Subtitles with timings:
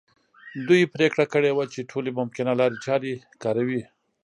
[0.67, 3.13] دوی پرېکړه کړې وه چې ټولې ممکنه لارې چارې
[3.43, 3.81] کاروي.